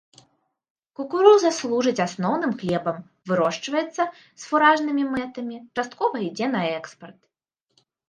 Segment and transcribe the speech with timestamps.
[0.99, 2.97] Кукуруза служыць асноўным хлебам,
[3.33, 7.19] вырошчваецца з фуражнымі мэтамі, часткова ідзе на экспарт.